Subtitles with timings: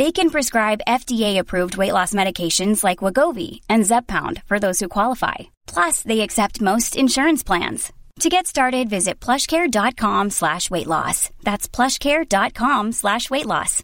[0.00, 5.34] They can prescribe FDA-approved weight loss medications like Wagovi and Zepbound for those who qualify.
[5.66, 7.92] Plus, they accept most insurance plans.
[8.20, 11.28] To get started, visit plushcare.com slash weight loss.
[11.42, 13.82] That's plushcare.com slash weight loss.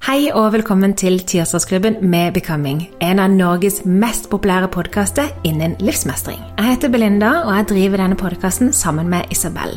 [0.00, 6.40] Hei og velkommen til Tirsdagsklubben med Becoming, en av Norges mest populære podkaster innen livsmestring.
[6.58, 9.76] Jeg heter Belinda, og jeg driver denne podkasten sammen med Isabel.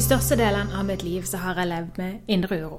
[0.00, 2.78] I størstedelen av mitt liv så har jeg levd med indre uro.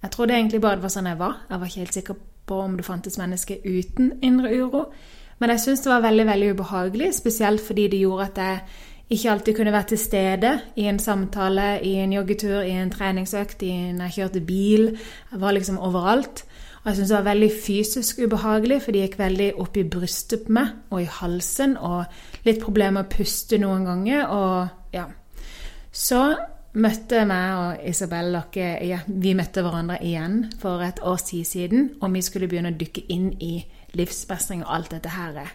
[0.00, 1.34] Jeg trodde egentlig bare det var sånn jeg var.
[1.50, 4.80] Jeg var ikke helt sikker på om det fantes mennesker uten indre uro.
[5.36, 8.62] Men jeg syntes det var veldig veldig ubehagelig, spesielt fordi det gjorde at jeg
[9.18, 13.66] ikke alltid kunne være til stede i en samtale, i en joggetur, i en treningsøkt,
[13.68, 14.86] i når jeg kjørte bil.
[15.32, 16.44] Jeg var liksom overalt.
[16.78, 20.48] Og jeg syntes det var veldig fysisk ubehagelig, for det gikk veldig opp i brystet
[20.48, 24.24] på meg og i halsen, og litt problemer med å puste noen ganger.
[24.24, 25.04] og ja.
[25.92, 26.22] Så
[26.72, 31.90] møtte meg og Isabel dere ja, Vi møtte hverandre igjen for et års tid siden,
[32.00, 33.58] og vi skulle begynne å dykke inn i
[33.98, 35.52] livsmestring og alt dette her.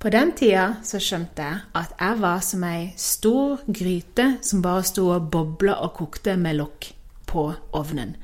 [0.00, 4.84] På den tida så skjønte jeg at jeg var som ei stor gryte som bare
[4.88, 6.88] sto og bobla og kokte med lokk
[7.28, 8.14] på ovnen.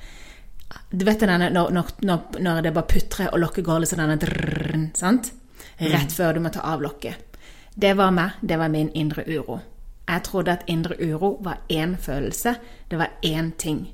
[0.90, 4.18] Du vet denne, når, når, når, det bare putrer og lokket går litt sånn denne
[4.20, 5.30] drrrn, sant?
[5.76, 7.38] Rett før du må ta av lokket.
[7.76, 8.40] Det var meg.
[8.40, 9.60] Det var min indre uro.
[10.06, 12.56] Jeg trodde at indre uro var én følelse,
[12.90, 13.88] det var én ting.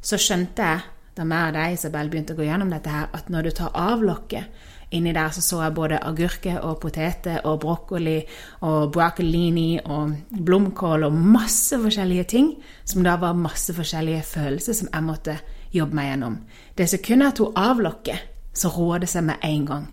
[0.00, 0.80] Så skjønte jeg,
[1.16, 3.72] da meg og deg, Isabel, begynte å gå gjennom dette her, at når du tar
[3.74, 4.46] av lokket
[4.90, 8.22] Inni der så, så jeg både agurker og poteter og brokkoli
[8.64, 12.48] og broccolini og blomkål og masse forskjellige ting,
[12.88, 15.36] som da var masse forskjellige følelser som jeg måtte
[15.74, 16.38] jobbe meg gjennom.
[16.72, 19.84] Det sekundet jeg tok av lokket, så roet det seg med en gang.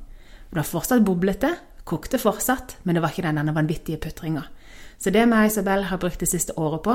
[0.48, 1.52] Det var fortsatt boblete,
[1.84, 4.46] kokte fortsatt, men det var ikke den denne vanvittige putringa.
[5.06, 6.94] Så det vi og Isabel har brukt det siste året på,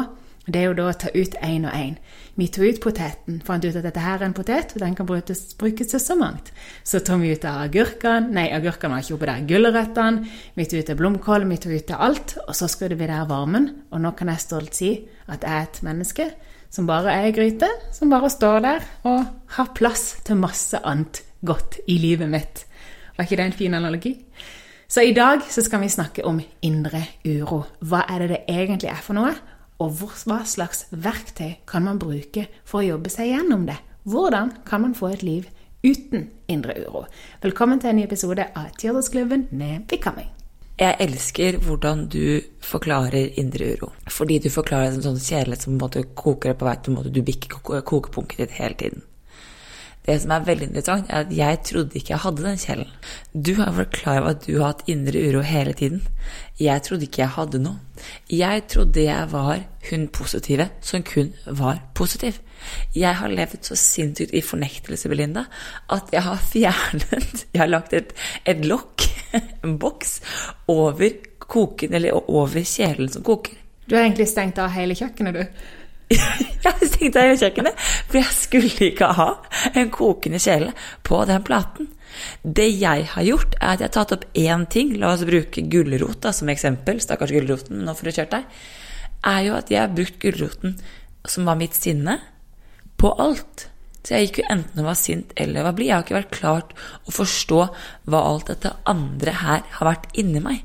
[0.51, 1.93] det er jo da å ta ut én og én.
[2.35, 5.07] Vi tok ut poteten, fant ut at dette her er en potet, og den kan
[5.07, 6.51] brukes, brukes til så mangt.
[6.83, 10.27] Så tok vi ut av agurkene, nei, agurkene var ikke oppe der, gulrøttene,
[10.59, 13.71] vi tok ut blomkål, vi tok ut alt, og så skrudde vi der varmen.
[13.95, 14.91] Og nå kan jeg stolt si
[15.31, 16.31] at jeg er et menneske
[16.75, 19.23] som bare er ei gryte, som bare står der og
[19.55, 22.67] har plass til masse annet godt i livet mitt.
[23.15, 24.17] Var ikke det en fin analogi?
[24.91, 27.61] Så i dag så skal vi snakke om indre uro.
[27.79, 29.37] Hva er det det egentlig er for noe?
[29.79, 33.77] Og hva slags verktøy kan man bruke for å jobbe seg gjennom det?
[34.03, 35.47] Hvordan kan man få et liv
[35.87, 37.05] uten indre uro?
[37.39, 40.33] Velkommen til en ny episode av Tirsdagsklubben med Becoming.
[40.81, 43.93] Jeg elsker hvordan du forklarer indre uro.
[44.11, 47.63] Fordi du forklarer det som sånn kjærlighet som måte koker på vei måte du bikker
[47.63, 49.07] kokepunktet ditt hele tiden.
[50.07, 52.93] Det som er veldig interessant, er at jeg trodde ikke jeg hadde den kjelen.
[53.35, 56.01] Du har vært klar over at du har hatt indre uro hele tiden.
[56.61, 58.07] Jeg trodde ikke jeg hadde noe.
[58.33, 59.61] Jeg trodde jeg var
[59.91, 62.41] hun positive som kun var positiv.
[62.97, 65.47] Jeg har levd så sinnssykt i fornektelse, Belinda,
[65.93, 68.13] at jeg har fjernet Jeg har lagt et,
[68.49, 69.05] et lokk
[69.65, 70.21] en boks
[70.69, 71.13] over
[71.51, 73.57] koken, eller over kjelen som koker.
[73.87, 75.71] Du har egentlig stengt av hele kjøkkenet, du.
[76.65, 79.31] jeg stengte hele kjøkkenet, for jeg skulle ikke ha
[79.75, 80.75] en kokende kjele
[81.07, 81.91] på den platen.
[82.43, 84.95] Det jeg har gjort, er at jeg har tatt opp én ting.
[84.99, 87.01] La oss bruke gulrot som eksempel.
[87.03, 88.61] Stakkars gulroten, nå får du kjørt deg.
[89.31, 90.79] Er jo at jeg har brukt gulroten,
[91.29, 92.19] som var mitt sinne,
[93.01, 93.69] på alt.
[94.05, 95.91] Så jeg gikk jo enten og var sint eller var blid.
[95.91, 96.75] Jeg har ikke vært klart
[97.05, 97.61] å forstå
[98.11, 100.65] hva alt dette andre her har vært inni meg.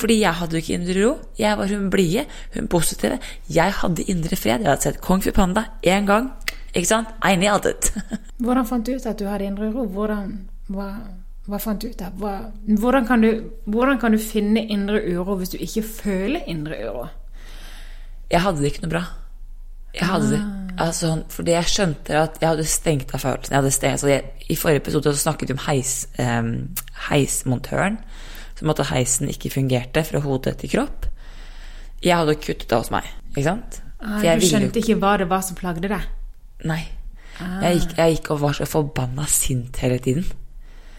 [0.00, 1.12] Fordi jeg hadde jo ikke indre ro.
[1.38, 3.18] Jeg var hun blide, hun positive.
[3.48, 4.60] Jeg hadde indre fred.
[4.60, 6.30] Jeg hadde sett Kong Fu Panda én gang.
[6.74, 7.08] Ikke sant?
[7.24, 7.92] I nailed it.
[8.44, 9.86] Hvordan fant du ut at du hadde indre ro?
[9.88, 10.34] Hvordan,
[10.68, 10.90] hva,
[11.48, 12.12] hva fant du ut av?
[12.20, 12.34] Hva,
[12.68, 13.30] hvordan, kan du,
[13.64, 17.06] hvordan kan du finne indre uro hvis du ikke føler indre uro?
[18.30, 19.04] Jeg hadde det ikke noe bra.
[19.96, 20.44] Jeg hadde det,
[20.76, 20.86] Ah.
[20.88, 23.54] altså, fordi jeg skjønte at jeg hadde stengt av følelsen.
[23.54, 24.20] Jeg hadde stengt, altså
[24.50, 26.50] I forrige episode så snakket vi om heis, um,
[27.08, 27.96] heismontøren.
[28.56, 31.10] Som at heisen ikke fungerte fra hode til kropp.
[32.04, 33.08] Jeg hadde kuttet det hos meg.
[33.34, 33.80] Ikke sant?
[34.00, 36.10] Ah, du skjønte ikke hva det var som plagde deg?
[36.68, 36.82] Nei.
[37.40, 37.62] Ah.
[37.66, 40.26] Jeg, gikk, jeg gikk og var så forbanna sint hele tiden.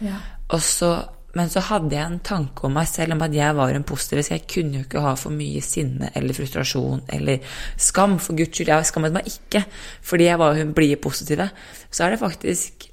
[0.04, 0.18] Ja.
[0.54, 0.90] Og så,
[1.38, 4.22] men så hadde jeg en tanke om meg selv om at jeg var en positiv.
[4.26, 7.42] Så jeg kunne jo ikke ha for mye sinne eller frustrasjon eller
[7.78, 8.18] skam.
[8.22, 9.64] For guds skyld, jeg skammet meg ikke
[10.10, 11.50] fordi jeg var hun blide positive.
[11.90, 12.87] Så er det faktisk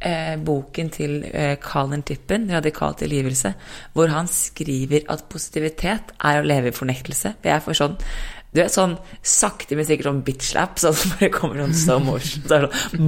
[0.00, 3.54] eh, boken til eh, Colin Tippen, 'Radikal tilgivelse',
[3.92, 7.34] hvor han skriver at positivitet er å leve i fornektelse.
[7.42, 7.96] det jeg får sånn
[8.48, 12.42] du vet sånn sakte, men sikkert sånn bitch-slap, sånn som bare kommer sånn slow motion.
[12.48, 13.04] Så er det sånn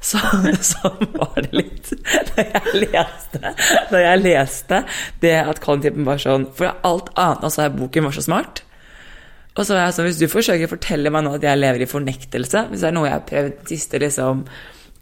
[0.00, 1.90] Sånn, sånn var det litt
[2.30, 3.52] da jeg leste,
[3.90, 4.78] da jeg leste
[5.20, 8.62] det at Colin Tippen var sånn For alt annet altså, boken var så smart.
[9.58, 11.84] Og så var jeg sånn, hvis du forsøker å fortelle meg nå at jeg lever
[11.84, 14.44] i fornektelse, hvis det er noe jeg har prøvd de siste liksom,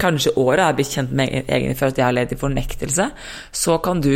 [0.01, 3.09] kanskje året, er blitt kjent med egen for at jeg har levd i fornektelse,
[3.65, 4.13] så kan du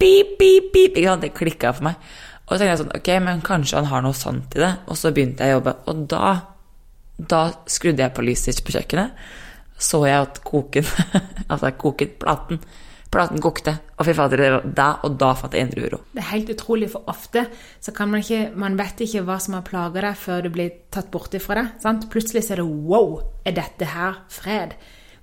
[0.00, 2.10] pip, pip, pip, ikke sant, det klikka for meg.
[2.50, 4.70] Og så tenkte jeg sånn, ok, men kanskje han har noe sant i det.
[4.90, 6.30] Og så begynte jeg å jobbe, og da,
[7.30, 9.20] da skrudde jeg på lyset på kjøkkenet.
[9.80, 10.88] Så jeg at koken,
[11.52, 12.58] altså koket platen,
[13.10, 13.74] platen kokte.
[13.98, 16.00] Og fy fader, det var da, og da fatta jeg indre uro.
[16.14, 17.46] Det er helt utrolig, for ofte
[17.82, 20.70] så kan man ikke Man vet ikke hva som har plaga deg, før det blir
[20.94, 21.74] tatt bort ifra deg.
[21.82, 22.08] Sant?
[22.12, 23.20] Plutselig så er det Wow!
[23.44, 24.78] Er dette her fred?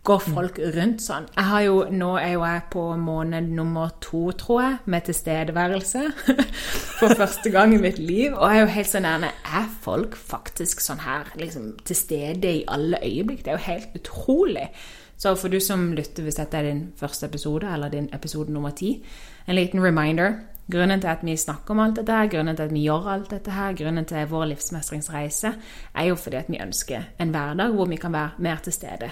[0.08, 1.26] Går folk rundt sånn?
[1.36, 6.04] Jeg har jo, Nå er jo jeg på måned nummer to, tror jeg, med tilstedeværelse.
[7.00, 8.32] For første gang i mitt liv.
[8.32, 12.54] Og jeg er jo helt så nærme Er folk faktisk sånn her liksom til stede
[12.62, 13.44] i alle øyeblikk?
[13.44, 14.70] Det er jo helt utrolig.
[15.18, 18.76] Så for du som lytter, hvis dette er din første episode, eller din episode nummer
[18.78, 19.00] ti,
[19.48, 20.36] en liten reminder.
[20.70, 23.32] Grunnen til at vi snakker om alt dette, her, grunnen til at vi gjør alt
[23.32, 25.54] dette, her, grunnen til vår livsmestringsreise,
[25.96, 29.10] er jo fordi at vi ønsker en hverdag hvor vi kan være mer til stede.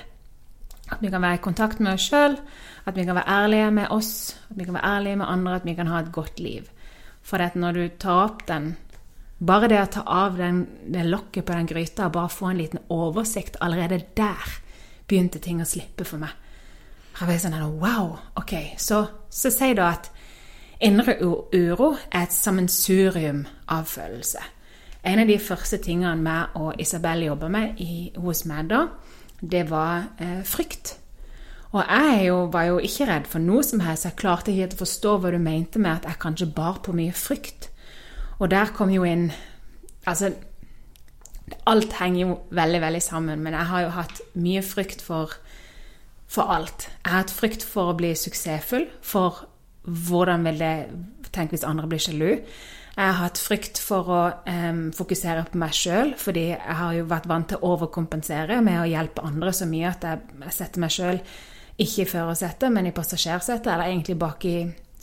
[0.92, 2.36] At vi kan være i kontakt med oss sjøl,
[2.86, 5.66] at vi kan være ærlige med oss, at vi kan være ærlige med andre, at
[5.66, 6.68] vi kan ha et godt liv.
[7.24, 8.76] For at når du tar opp den
[9.46, 12.60] Bare det å ta av den, det lokket på den gryta og bare få en
[12.62, 14.54] liten oversikt, allerede der
[15.08, 16.34] begynte ting å slippe for meg.
[17.16, 18.18] Jeg ble sånn Wow!
[18.42, 20.10] Ok, så, så jeg da at
[20.84, 24.44] indre uro er et sammensurium av følelser.
[25.06, 28.88] En av de første tingene meg og Isabel jobba med i, hos meg da,
[29.40, 30.96] det var eh, frykt.
[31.76, 34.08] Og jeg jo, var jo ikke redd for noe som helst.
[34.08, 37.14] Jeg klarte ikke å forstå hva du mente med at jeg kanskje bar på mye
[37.16, 37.70] frykt.
[38.40, 39.30] Og der kom jo inn
[40.06, 40.36] Altså,
[41.70, 45.36] alt henger jo veldig, veldig sammen, men jeg har jo hatt mye frykt for,
[46.32, 46.88] for alt.
[47.04, 49.46] Jeg har hatt frykt for å bli suksessfull, for
[49.86, 50.78] hvordan vil det
[51.36, 52.30] Tenk hvis andre blir sjalu.
[52.96, 57.10] Jeg har hatt frykt for å um, fokusere på meg sjøl, fordi jeg har jo
[57.10, 60.84] vært vant til å overkompensere med å hjelpe andre så mye at jeg, jeg setter
[60.86, 61.20] meg sjøl
[61.76, 64.56] ikke i førersetet, men i passasjersetet, eller egentlig bak i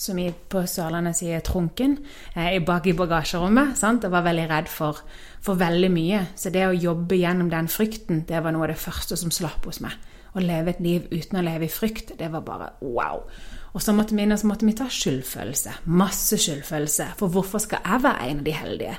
[0.02, 1.98] som vi på Sørlandet sier trunken,
[2.34, 3.76] eh, bak i bagasjerommet.
[3.78, 4.02] sant?
[4.02, 5.02] Jeg var veldig redd for,
[5.40, 6.26] for veldig mye.
[6.36, 9.64] Så det å jobbe gjennom den frykten, det var noe av det første som slapp
[9.64, 9.92] hos meg.
[10.34, 13.22] Å leve et liv uten å leve i frykt, det var bare wow.
[13.74, 15.72] Og så måtte vi, så måtte vi ta skyldfølelse.
[15.84, 17.12] Masse skyldfølelse.
[17.18, 18.96] For hvorfor skal jeg være en av de heldige?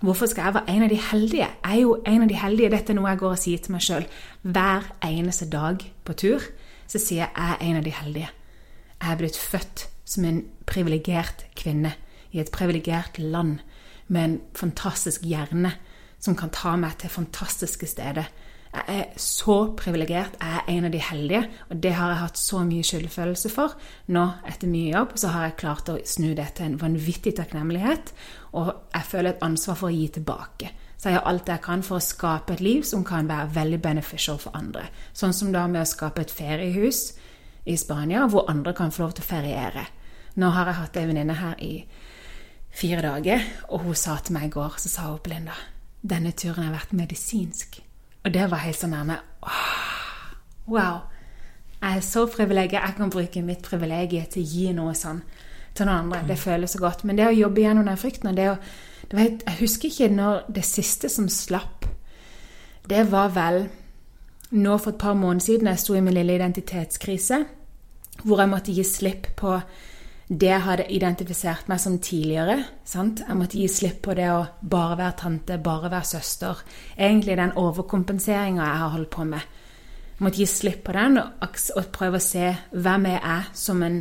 [0.00, 1.48] Hvorfor skal jeg være en av de heldige?
[1.64, 2.70] Jeg er jo en av de heldige.
[2.70, 4.06] Dette er noe jeg går og sier til meg sjøl
[4.42, 6.44] hver eneste dag på tur.
[6.88, 8.30] Så sier jeg jeg er en av de heldige.
[9.00, 11.94] Jeg er blitt født som en privilegert kvinne
[12.34, 13.60] i et privilegert land
[14.10, 15.72] med en fantastisk hjerne
[16.20, 18.26] som kan ta meg til fantastiske steder.
[18.70, 20.36] Jeg er så privilegert.
[20.38, 21.40] Jeg er en av de heldige,
[21.70, 23.74] og det har jeg hatt så mye skyldfølelse for.
[24.14, 28.12] Nå, etter mye jobb, så har jeg klart å snu det til en vanvittig takknemlighet,
[28.54, 30.70] og jeg føler et ansvar for å gi tilbake.
[31.00, 33.80] Så jeg gjør alt jeg kan for å skape et liv som kan være veldig
[33.82, 34.84] beneficial for andre.
[35.16, 37.06] Sånn som da med å skape et feriehus
[37.64, 39.86] i Spania, hvor andre kan få lov til å feriere.
[40.36, 41.72] Nå har jeg hatt ei venninne her i
[42.70, 45.56] fire dager, og hun sa til meg i går, så sa hun Belinda,
[46.02, 47.80] denne turen har vært medisinsk.
[48.24, 49.18] Og det var helt sånn nærme.
[50.70, 51.00] Wow.
[51.80, 52.84] Jeg er så privilegert.
[52.84, 55.22] Jeg kan bruke mitt privilegium til å gi noe sånn
[55.74, 56.22] til noen andre.
[56.28, 57.04] Det føles så godt.
[57.04, 58.56] Men det å jobbe gjennom den frykten det å,
[59.08, 61.88] det var, Jeg husker ikke når det siste som slapp.
[62.88, 63.64] Det var vel
[64.50, 67.44] nå for et par måneder siden jeg sto i min lille identitetskrise,
[68.24, 69.56] hvor jeg måtte gi slipp på
[70.30, 72.60] det jeg hadde identifisert meg som tidligere.
[72.86, 73.24] Sant?
[73.26, 76.60] Jeg måtte gi slipp på det å bare være tante, bare være søster.
[76.94, 79.56] Egentlig den overkompenseringa jeg har holdt på med.
[80.14, 81.58] Jeg måtte gi slipp på den og,
[81.96, 83.98] prøve å se hvem jeg er som en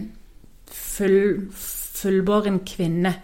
[0.70, 3.16] full, fullbåren kvinne.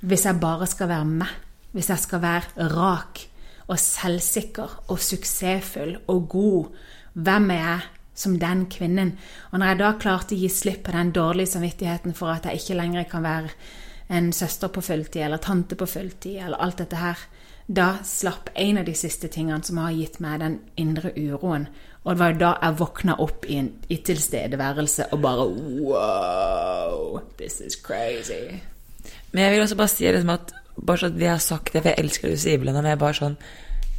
[0.00, 1.36] Hvis jeg bare skal være meg.
[1.76, 3.20] Hvis jeg skal være rak
[3.68, 6.82] og selvsikker og suksessfull og god.
[7.12, 7.86] Hvem er jeg
[8.18, 9.14] som den kvinnen?
[9.52, 12.62] Og når jeg da klarte å gi slipp på den dårlige samvittigheten for at jeg
[12.62, 13.54] ikke lenger kan være
[14.08, 17.26] en søster på fulltid eller tante på fulltid eller alt dette her,
[17.68, 21.68] da slapp en av de siste tingene som har gitt meg den indre uroen.
[22.04, 25.44] Og det var jo da jeg våkna opp i, en, i tilstedeværelse og bare
[25.84, 28.56] Wow, this is crazy.
[29.32, 31.82] Men jeg vil også bare si liksom at bare sånn at vi har sagt det,
[31.82, 33.36] for jeg elsker det du sier, jeg bare sånn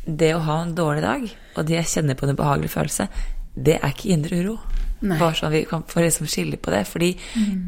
[0.06, 1.26] Det å ha en dårlig dag,
[1.60, 3.06] og det jeg kjenner på en ubehagelig følelse,
[3.66, 4.58] det er ikke indre uro.
[5.00, 5.18] Nei.
[5.20, 6.84] Bare sånn vi kan få liksom skille på det.
[6.90, 7.12] Fordi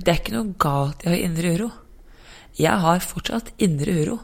[0.04, 1.70] det er ikke noe galt i å ha indre uro.
[2.60, 4.18] Jeg har fortsatt indre uro.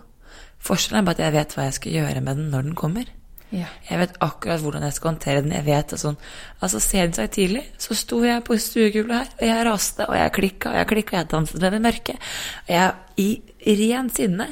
[0.67, 3.13] Forskjellen er bare at jeg vet hva jeg skal gjøre med den når den kommer.
[3.53, 3.69] Ja.
[3.87, 5.53] Jeg vet akkurat hvordan jeg skal håndtere den.
[5.55, 6.17] Jeg vet sånn,
[6.59, 10.33] altså Senest i tidlig så sto jeg på stuegulvet her, og jeg raste, og jeg
[10.35, 12.17] klikka, og jeg klikka, og jeg danset med det mørke.
[12.65, 13.29] Og jeg
[13.67, 14.49] i ren sinne.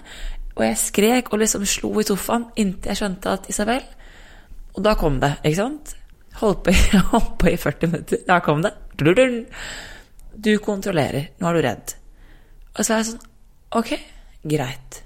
[0.56, 3.82] Og jeg skrek og liksom slo i sofaen inntil jeg skjønte at Isabel
[4.78, 5.96] Og da kom det, ikke sant?
[6.42, 6.74] Holdt på,
[7.12, 8.24] holdt på i 40 minutter.
[8.28, 8.74] Da kom det.
[10.36, 11.30] Du kontrollerer.
[11.40, 11.96] Nå er du redd.
[12.76, 13.32] Og så er jeg sånn
[13.76, 13.90] Ok,
[14.48, 15.02] greit.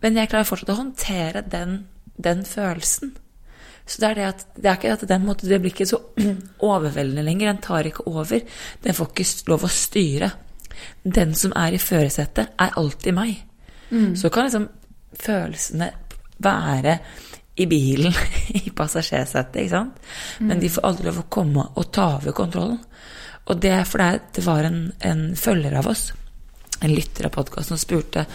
[0.00, 1.74] Men jeg klarer fortsatt å håndtere den,
[2.16, 3.10] den følelsen.
[3.84, 5.98] Så det er det at det er ikke at den måten, det blir ikke så
[6.70, 7.50] overveldende lenger.
[7.50, 8.40] Den tar ikke over.
[8.84, 10.30] Den får ikke lov å styre.
[11.04, 13.34] Den som er i førersetet, er alltid meg.
[14.16, 14.68] Så kan liksom
[15.20, 15.90] følelsene
[16.40, 16.94] være
[17.60, 18.14] i bilen,
[18.60, 20.00] i passasjersetet, ikke sant?
[20.44, 22.80] Men de får aldri lov å komme og ta over kontrollen.
[23.50, 26.10] Og det er fordi det var en, en følger av oss,
[26.80, 28.26] en lytter av podkasten, som spurte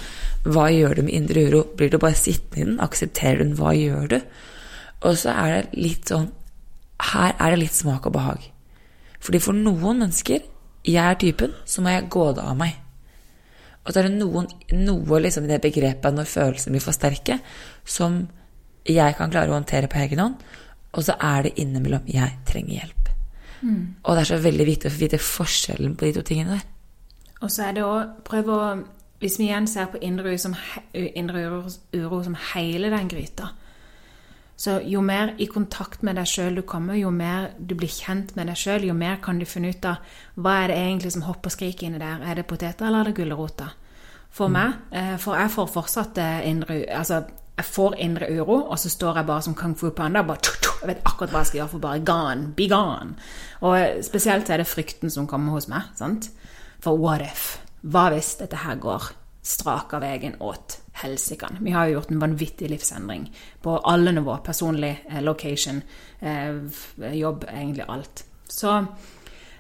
[0.46, 1.64] hva gjør du med indre uro?
[1.78, 2.82] Blir du bare sittende i den?
[2.84, 3.56] Aksepterer du den?
[3.58, 4.18] Hva gjør du?
[5.06, 6.30] Og så er det litt sånn
[7.12, 8.44] Her er det litt smak og behag.
[9.20, 10.44] Fordi for noen mennesker,
[10.86, 12.78] jeg er typen, så må jeg gå det av meg.
[13.84, 14.48] Og så er det noen,
[14.86, 17.40] noe liksom i det begrepet når følelsene blir for sterke,
[17.84, 18.22] som
[18.86, 20.46] jeg kan klare å håndtere på egen hånd,
[20.96, 23.06] og så er det innimellom jeg trenger hjelp.
[24.04, 26.66] Og det er så veldig viktig å vite forskjellen på de to tingene der.
[27.42, 27.96] Og så er det å
[28.28, 28.76] prøve å
[29.20, 30.54] Hvis vi igjen ser på indre som,
[30.94, 33.48] indre uro, uro som hele den gryta
[34.58, 38.36] Så jo mer i kontakt med deg sjøl du kommer, jo mer du blir kjent
[38.36, 40.04] med deg sjøl, jo mer kan du finne ut av
[40.36, 42.22] hva er det egentlig som hopper og skriker inni der.
[42.24, 43.72] Er det poteter, eller er det gulrota?
[44.32, 47.22] For meg, eh, for jeg får fortsatt eh, indre Altså,
[47.56, 50.56] jeg får indre uro, og så står jeg bare som kung fu panda bare tju,
[50.62, 53.16] tju, Jeg vet akkurat hva jeg skal gjøre for bare gone, be gone.
[53.62, 55.88] Og eh, spesielt er det frykten som kommer hos meg.
[55.96, 56.30] sant?
[56.84, 57.46] For what if?
[57.82, 59.08] Hva hvis dette her går
[59.46, 61.62] strak av veien åt helsikan?
[61.62, 63.30] Vi har jo gjort en vanvittig livsendring
[63.64, 64.38] på alle nivå.
[64.44, 65.82] Personlig, eh, location,
[66.20, 66.60] eh,
[67.16, 68.26] jobb, egentlig alt.
[68.50, 68.86] Så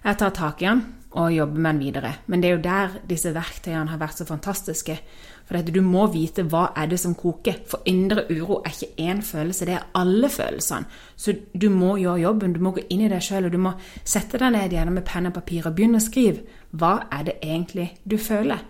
[0.04, 0.84] jeg tar tak i den
[1.16, 2.14] og jobber med den videre.
[2.28, 4.98] Men det er jo der disse verktøyene har vært så fantastiske.
[5.46, 7.60] For du må vite hva er det som koker.
[7.70, 10.90] For indre uro er ikke én følelse, det er alle følelsene.
[11.16, 13.76] Så du må gjøre jobben, du må gå inn i deg sjøl, og du må
[14.04, 16.46] sette deg ned igjen med penn og papir og begynne å skrive.
[16.74, 18.64] Hva er det egentlig du føler?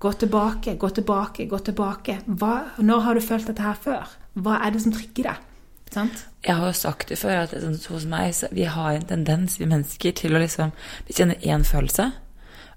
[0.00, 2.18] Gå tilbake, gå tilbake, gå tilbake.
[2.26, 4.16] Hva, når har du følt dette her før?
[4.34, 5.50] Hva er det som trigger deg?
[5.94, 6.24] Sant?
[6.44, 9.68] Jeg har jo sagt det før, at sånn, hos meg vi har en tendens, vi
[9.70, 10.72] mennesker, til å liksom
[11.06, 12.10] Vi kjenner én følelse,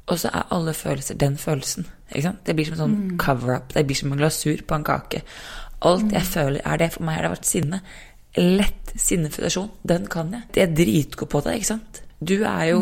[0.07, 1.87] og så er alle følelser den følelsen.
[2.13, 3.73] Det blir som en sånn cover-up.
[3.75, 5.23] Det blir som en glasur på en kake.
[5.87, 6.93] Alt jeg føler, er det.
[6.93, 7.81] For meg har det vært sinne.
[8.37, 9.69] Lett sinnefrustrasjon.
[9.87, 10.47] Den kan jeg.
[10.55, 12.01] Det er dritgod på det, ikke sant?
[12.23, 12.79] Du er jo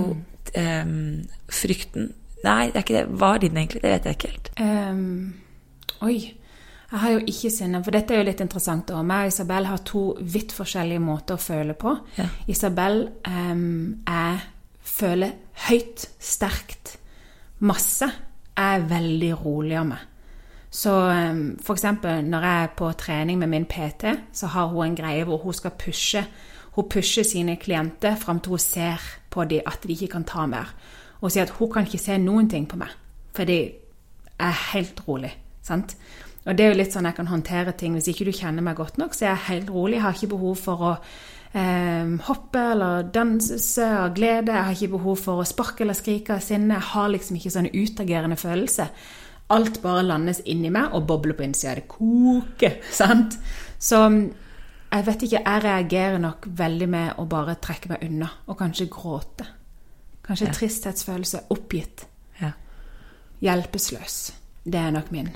[0.54, 2.14] em, frykten
[2.46, 3.06] Nei, det er ikke det.
[3.18, 3.80] Hva er din egentlig?
[3.82, 4.50] Det vet jeg ikke helt.
[4.62, 5.34] Um,
[6.06, 6.18] oi.
[6.92, 8.92] Jeg har jo ikke sinne, for dette er jo litt interessant.
[8.94, 9.08] Også.
[9.10, 11.96] meg og Isabel har to vidt forskjellige måter å føle på.
[12.20, 12.28] Ja.
[12.54, 14.38] Isabel um, jeg
[14.86, 15.34] føler
[15.66, 17.00] høyt, sterkt,
[17.60, 18.10] masse.
[18.56, 20.04] Er veldig rolig av meg.
[20.72, 21.64] Så f.eks.
[21.66, 25.24] for eksempel når jeg er på trening med min PT, så har hun en greie
[25.24, 26.26] hvor hun skal pushe.
[26.76, 30.46] hun pusher sine klienter fram til hun ser på dem at de ikke kan ta
[30.46, 30.74] mer.
[31.22, 32.90] Og sier at hun kan ikke se noen ting på meg,
[33.36, 35.38] fordi jeg er helt rolig.
[35.62, 35.96] sant?
[36.46, 37.94] Og det er jo litt sånn jeg kan håndtere ting.
[37.94, 39.96] Hvis ikke du kjenner meg godt nok, så er jeg helt rolig.
[39.96, 40.92] Jeg har ikke behov for å
[41.56, 44.52] eh, hoppe eller danse av glede.
[44.54, 46.76] Jeg har ikke behov for å sparke eller skrike av sinne.
[46.78, 48.90] Jeg har liksom ikke sånn utagerende følelse.
[49.56, 51.76] Alt bare landes inni meg og bobler på innsida.
[51.76, 52.80] Det koker.
[52.92, 53.38] sant?
[53.80, 54.00] Så
[54.92, 58.90] jeg vet ikke, jeg reagerer nok veldig med å bare trekke meg unna og kanskje
[58.90, 59.46] gråte.
[60.26, 60.54] Kanskje Ja.
[60.54, 62.06] tristhetsfølelse, oppgitt,
[62.42, 62.52] Ja.
[63.42, 64.32] hjelpeløs.
[64.66, 65.30] Det er nok min.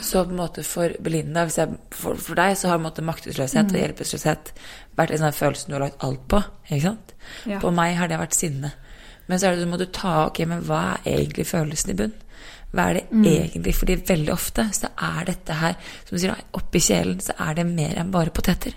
[0.00, 2.86] Så på en måte for Belinda, hvis jeg, for, for deg, så har på en
[2.90, 3.74] måte maktesløshet Mm.
[3.74, 4.52] og hjelpeløshet
[4.96, 6.42] vært en sånn følelse du har lagt alt på.
[6.70, 7.12] ikke sant?
[7.46, 7.58] Ja.
[7.60, 8.72] På meg har det vært sinne.
[9.28, 12.12] Men så det, må du ta ok, men hva er egentlig følelsen i bunn?
[12.72, 13.24] Hva er det Mm.
[13.26, 13.74] egentlig?
[13.74, 15.74] Fordi veldig ofte så er dette her,
[16.08, 18.72] som du sier, oppi kjelen så er det mer enn bare poteter.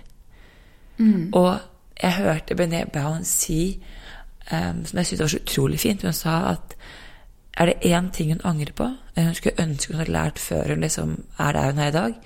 [0.98, 1.30] Mm.
[1.32, 1.58] Og
[2.02, 3.80] jeg hørte Bené Brown si,
[4.52, 6.74] um, som jeg syntes var så utrolig fint, hun sa at
[7.56, 10.74] er det én ting hun angrer på, eller hun skulle ønske hun hadde lært før
[10.74, 12.16] hun liksom er der hun er i dag,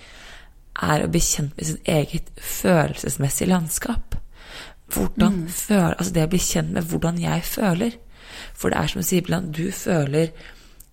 [0.82, 4.16] er å bli kjent med sitt eget følelsesmessige landskap.
[4.90, 7.90] Hvordan føl, altså Det å bli kjent med hvordan jeg føler.
[8.54, 10.32] For det er som Sibeland, du føler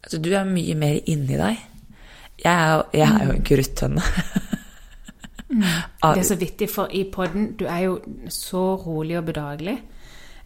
[0.03, 1.57] altså Du er mye mer inni deg.
[2.43, 4.01] Jeg er, jeg er jo en kruttønne.
[5.47, 9.77] Det er så vittig, for i podden Du er jo så rolig og bedagelig.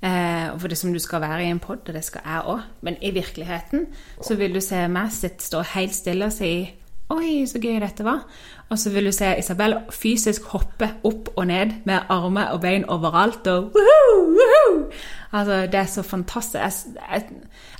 [0.02, 2.62] Eh, for det som du skal være i en pod, og det skal jeg òg.
[2.82, 3.88] Men i virkeligheten
[4.24, 6.54] så vil du se meg sitte, stå helt stille og si
[7.12, 8.22] Oi, så gøy dette var.
[8.72, 12.86] Og så vil du se Isabel fysisk hoppe opp og ned med armer og bein
[12.88, 13.48] overalt.
[13.48, 14.86] og woohoo, woohoo!
[15.32, 16.56] Altså, Det er så fantastisk.
[16.56, 16.72] Jeg,
[17.12, 17.26] jeg,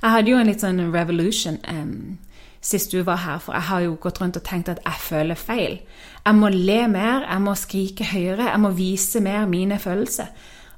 [0.02, 2.18] jeg hadde jo en litt sånn revolution um,
[2.60, 5.34] sist du var her, for jeg har jo gått rundt og tenkt at jeg føler
[5.34, 5.80] feil.
[6.26, 10.28] Jeg må le mer, jeg må skrike høyere, jeg må vise mer mine følelser.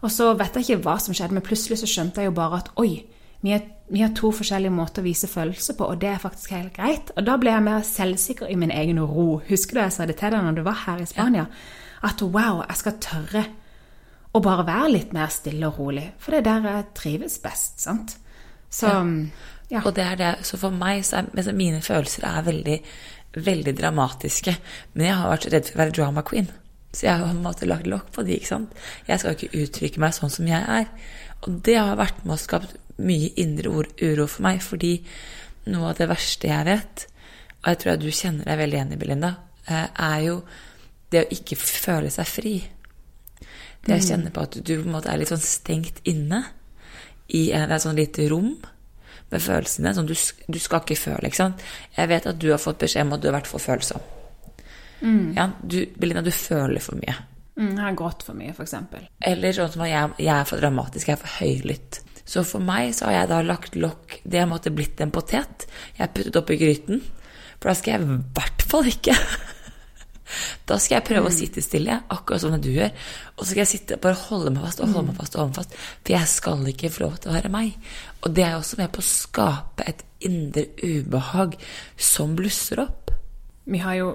[0.05, 2.61] Og så vet jeg ikke hva som skjedde, men plutselig så skjønte jeg jo bare
[2.61, 3.05] at oi,
[3.45, 6.53] vi har, vi har to forskjellige måter å vise følelser på, og det er faktisk
[6.57, 7.13] helt greit.
[7.17, 9.41] Og da ble jeg mer selvsikker i min egen ro.
[9.49, 11.47] Husker du jeg sa det til deg når du var her i Spania?
[12.05, 13.45] At wow, jeg skal tørre
[14.35, 16.07] å bare være litt mer stille og rolig.
[16.21, 18.17] For det er der jeg trives best, sant?
[18.73, 18.91] Så
[19.71, 19.81] ja.
[19.85, 22.77] Og det er det, så for meg så er mine følelser er veldig,
[23.45, 24.57] veldig dramatiske.
[24.95, 26.51] Men jeg har vært redd for å være drama queen.
[26.95, 28.75] Så jeg har på en måte lagt lokk på de, ikke sant.
[29.09, 30.87] Jeg skal ikke uttrykke meg sånn som jeg er.
[31.45, 34.95] Og det har vært med å skapt mye indre uro for meg, fordi
[35.73, 37.07] noe av det verste jeg vet,
[37.65, 39.31] og jeg tror at du kjenner deg veldig igjen i, Belinda,
[39.67, 40.37] eh, er jo
[41.11, 42.55] det å ikke føle seg fri.
[43.85, 46.43] Det å kjenne på at du på en måte er litt sånn stengt inne
[47.37, 48.55] i et sånn lite rom
[49.33, 51.29] med følelsene som du, du skal ikke føle.
[51.29, 51.65] ikke sant?
[51.97, 53.83] Jeg vet at du har fått beskjed om at du har vært for fall
[55.05, 55.37] følsom.
[55.37, 57.15] Ja, du, Belinda, du føler for mye.
[57.55, 58.75] Mm, jeg har grått for mye, f.eks.
[59.31, 62.01] Eller sånn som at jeg, jeg er for dramatisk, jeg er for høylytt.
[62.25, 65.67] Så for meg så har jeg da lagt lokk Det har måtte blitt en potet.
[65.93, 67.03] Jeg har puttet oppi gryten.
[67.59, 69.17] For da skal jeg i hvert fall ikke
[70.69, 72.91] Da skal jeg prøve å sitte stille, akkurat som du gjør.
[73.37, 75.53] Og så skal jeg sitte bare holde meg fast og holde meg fast og holde
[75.53, 75.77] meg fast.
[76.01, 77.77] For jeg skal ikke få lov til å være meg.
[78.25, 81.59] Og det er også med på å skape et indre ubehag
[82.01, 83.04] som blusser opp.
[83.65, 84.11] Vi har jo,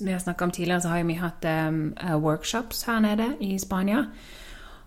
[0.00, 3.58] vi har snakket om tidligere, så har vi hatt um, eh, workshops her nede i
[3.58, 4.04] Spania.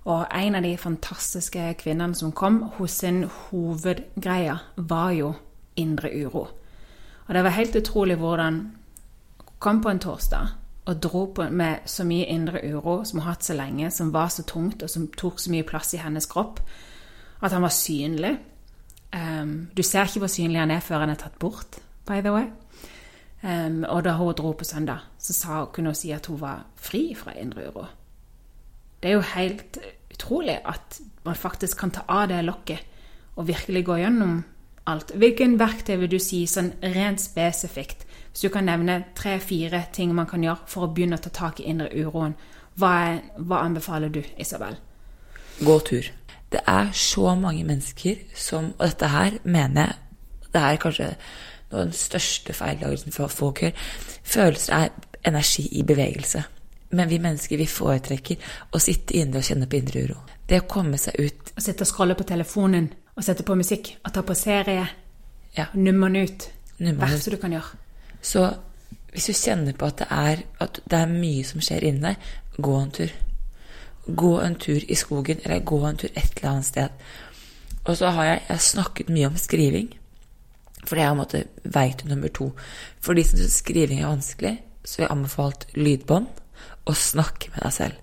[0.06, 5.34] Og en av de fantastiske kvinnene som kom, hos sin hovedgreie var jo
[5.76, 6.48] indre uro.
[7.26, 8.72] Og det var helt utrolig hvordan hun
[9.60, 10.48] kom på en torsdag
[10.86, 14.14] og dro på med så mye indre uro som hun har hatt så lenge, som
[14.14, 16.60] var så tungt og som tok så mye plass i hennes kropp,
[17.42, 18.36] at han var synlig.
[19.16, 22.34] Um, du ser ikke hvor synlig han er før han er tatt bort, by the
[22.34, 22.46] way.
[23.46, 26.66] Um, og da hun dro på søndag, så sa, kunne hun si at hun var
[26.82, 27.86] fri fra indre uro.
[29.04, 29.78] Det er jo helt
[30.14, 32.82] utrolig at man faktisk kan ta av det lokket
[33.36, 34.40] og virkelig gå gjennom
[34.88, 35.14] alt.
[35.14, 40.28] Hvilken verktøy vil du si sånn rent spesifikt, hvis du kan nevne tre-fire ting man
[40.28, 42.34] kan gjøre for å begynne å ta tak i indre uroen,
[42.76, 44.80] hva, er, hva anbefaler du, Isabel?
[45.64, 46.12] gå tur.
[46.52, 49.96] Det er så mange mennesker som Og dette her mener jeg
[50.54, 51.16] det er kanskje
[51.72, 53.88] noe av den største feillagelsen for folk gjør.
[54.24, 54.90] Følelser er
[55.26, 56.44] energi i bevegelse.
[56.96, 60.20] Men vi mennesker vi foretrekker å sitte inne og kjenne på indre uro.
[60.48, 63.94] Det å komme seg ut Å sitte og scrolle på telefonen og sette på musikk
[64.04, 64.84] og ta på serie,
[65.56, 66.50] ja, Nummeren ut.
[66.78, 67.08] Nummer.
[67.08, 67.78] Verste du kan gjøre.
[68.22, 68.42] Så
[69.14, 72.26] hvis du kjenner på at det er, at det er mye som skjer inni deg,
[72.60, 73.14] gå en tur.
[74.06, 77.06] Gå en tur i skogen, eller gå en tur et eller annet sted.
[77.86, 79.94] Og så har jeg, jeg har snakket mye om skriving,
[80.86, 81.44] for det er på en måte
[82.00, 82.52] til nummer to.
[83.02, 86.28] For de som syns skriving er vanskelig, så vil jeg anbefalt lydbånd
[86.86, 88.02] og snakke med deg selv.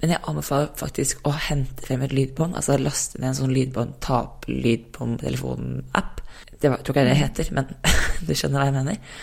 [0.00, 2.56] Men jeg anbefaler faktisk å hente frem et lydbånd.
[2.56, 6.22] Altså laste ned en sånn lydbånd, ta opp lydbånd på telefonen-app.
[6.60, 7.72] Det var, tror ikke jeg det heter, men
[8.26, 9.16] du skjønner hva jeg mener.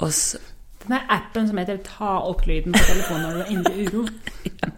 [0.00, 0.42] Og så
[0.80, 3.84] Den er appen som heter 'ta opp lyden på telefonen når du er inne i
[3.84, 4.08] uro'.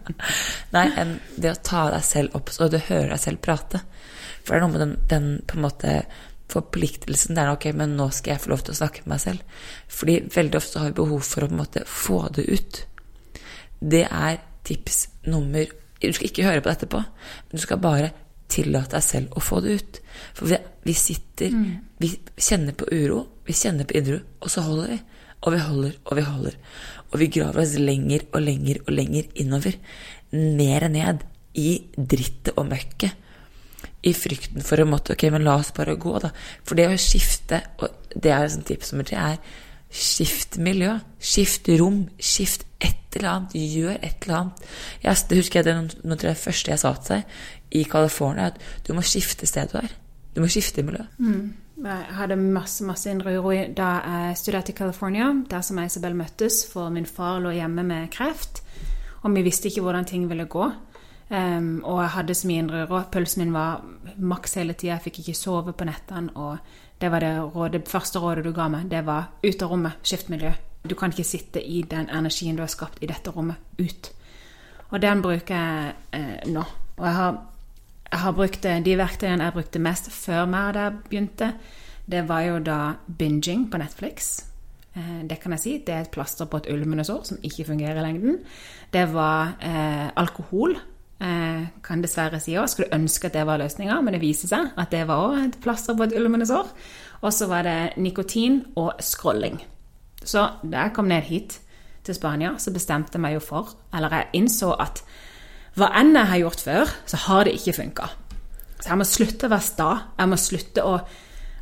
[0.75, 3.79] Nei, en, det å ta deg selv opp så du hører deg selv prate.
[4.43, 5.93] For det er noe med den, den på en måte
[6.53, 7.35] forpliktelsen.
[7.35, 9.61] Det er ok, men nå skal jeg få lov til å snakke med meg selv.
[9.91, 12.81] Fordi veldig ofte har vi behov for å på en måte få det ut.
[13.93, 15.67] Det er tips nummer
[16.03, 18.09] Du skal ikke høre på det etterpå, men du skal bare
[18.51, 19.99] tillate deg selv å få det ut.
[20.35, 21.53] For vi, vi sitter
[22.03, 24.97] Vi kjenner på uro, vi kjenner på indre uro, og så holder vi.
[25.43, 26.57] Og vi holder og vi holder.
[27.11, 29.79] Og vi graver oss lenger og lenger og lenger innover.
[30.35, 31.23] Mer ned
[31.59, 33.22] i drittet og møkket
[34.03, 36.33] i frykten for å måtte Ok, men la oss bare gå, da.
[36.67, 39.63] For det å skifte, og det er et sånt tips nummer tre, er
[39.93, 40.97] skift miljø.
[41.21, 42.03] Skift rom.
[42.19, 43.57] Skift et eller annet.
[43.57, 44.63] Gjør et eller annet.
[45.03, 48.87] Jeg, det husker jeg det noe det første jeg sa til deg i California, at
[48.87, 49.93] du må skifte sted du er.
[50.33, 51.05] Du må skifte miljø.
[51.83, 55.93] Jeg hadde masse masse indre uro da jeg studerte i California, der som jeg og
[55.93, 58.61] Isabel møttes, for min far lå hjemme med kreft,
[59.23, 60.69] og vi visste ikke hvordan ting ville gå.
[61.31, 63.03] Em, og jeg hadde så mye indre uro.
[63.11, 63.83] Pulsen min var
[64.17, 66.33] maks hele tida, jeg fikk ikke sove på nettene.
[66.35, 66.57] Og
[67.01, 70.29] det var det, rådet, første rådet du ga meg, det var ut av rommet, skift
[70.29, 70.51] miljø.
[70.83, 74.11] Du kan ikke sitte i den energien du har skapt i dette rommet, ut.
[74.91, 76.63] Og den bruker jeg eh, nå.
[76.97, 77.41] Og jeg har
[78.13, 81.47] jeg har brukt eh, de verktøyene jeg brukte mest før meg jeg begynte.
[82.05, 84.35] Det var jo da binging på Netflix.
[84.95, 85.77] Eh, Det kan jeg si.
[85.87, 88.37] Det er et plaster på et ulmende sår som ikke fungerer i lengden.
[88.93, 90.77] Det var eh, alkohol.
[91.23, 92.67] Eh, kan dessverre si òg.
[92.67, 95.59] Skulle ønske at det var løsninga, men det viser seg at det var òg et
[95.63, 96.71] plaster på et ulmende sår.
[97.23, 99.61] Og så var det nikotin og scrolling.
[100.19, 101.59] Så da jeg kom ned hit
[102.03, 104.99] til Spania, så bestemte jeg meg jo for, eller jeg innså at
[105.79, 108.09] hva enn jeg har gjort før, så har det ikke funka.
[108.81, 109.87] Så jeg må slutte å være sta.
[110.19, 110.97] Jeg må slutte å,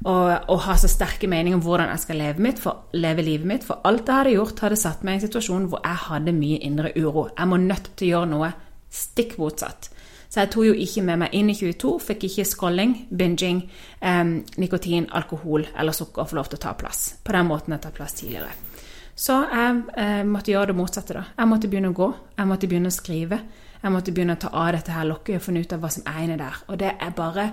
[0.10, 3.47] å, å ha så sterke meninger om hvordan jeg skal leve, mitt, for, leve livet
[3.47, 3.67] mitt.
[3.67, 6.60] For alt jeg hadde gjort, hadde satt meg i en situasjon hvor jeg hadde mye
[6.65, 7.30] indre uro.
[7.30, 8.52] Jeg må nødt til å gjøre noe
[8.91, 9.89] stikk motsatt.
[10.32, 13.65] Så jeg tok jo ikke med meg inn i 22, fikk ikke scrolling, binging,
[13.99, 14.23] eh,
[14.63, 17.15] nikotin, alkohol eller sukker få lov til å ta plass.
[17.23, 18.54] På den måten jeg tar plass tidligere.
[19.15, 21.13] Så jeg eh, måtte gjøre det motsatte.
[21.13, 21.23] da.
[21.38, 23.41] Jeg måtte begynne å gå, jeg måtte begynne å skrive.
[23.82, 26.04] Jeg måtte begynne å ta av dette her lokket og finne ut av hva som
[26.08, 26.63] er inni der.
[26.67, 27.51] Og det er bare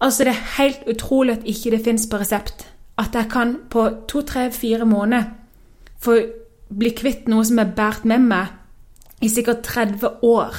[0.00, 2.68] Altså, det er helt utrolig at ikke det fins på resept.
[2.98, 5.24] At jeg kan på to, tre, fire måneder
[5.98, 6.14] få
[6.70, 8.52] bli kvitt noe som er båret med meg
[9.20, 10.54] i sikkert 30 år.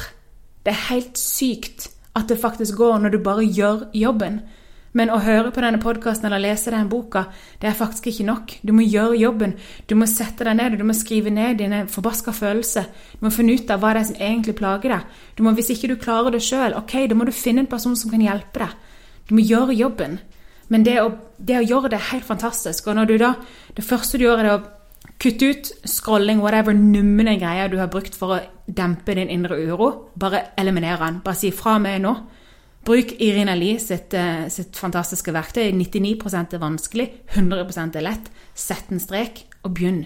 [0.65, 4.41] Det er helt sykt at det faktisk går når du bare gjør jobben.
[4.97, 7.27] Men å høre på denne podkasten eller lese denne boka,
[7.61, 8.55] det er faktisk ikke nok.
[8.65, 9.53] Du må gjøre jobben.
[9.85, 12.87] Du må sette deg ned, og du må skrive ned dine forbaska følelser.
[13.19, 15.21] Du må finne ut av hva det er som egentlig plager deg.
[15.37, 17.95] Du må, hvis ikke du klarer det sjøl, ok, da må du finne en person
[17.99, 18.73] som kan hjelpe deg.
[19.29, 20.17] Du må gjøre jobben.
[20.73, 22.89] Men det å, det å gjøre det er helt fantastisk.
[22.89, 23.35] Og når du da,
[23.77, 24.59] det første du gjør, er å
[25.19, 30.09] kutte ut scrolling, whatever numne greier du har brukt for å dempe din indre uro.
[30.19, 31.21] Bare eliminer den.
[31.25, 32.15] Bare si fra meg nå.
[32.87, 35.71] Bruk Irina Lie sitt, eh, sitt fantastiske verktøy.
[35.75, 38.29] 99 er vanskelig, 100 er lett.
[38.55, 40.05] Sett en strek, og begynn.